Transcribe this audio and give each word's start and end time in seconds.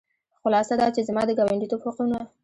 خلاصه 0.41 0.73
دا 0.81 0.87
چې 0.95 1.01
زما 1.09 1.21
د 1.25 1.31
ګاونډیتوب 1.39 1.81
حقونه. 1.85 2.19